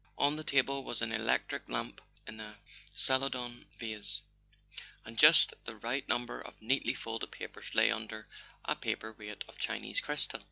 [0.17, 2.57] On the table was an electric lamp in a
[2.95, 4.23] celadon vase,
[5.05, 8.27] and just the right number of neatly folded papers lay under
[8.65, 10.39] a paper weight of Chinese crystal.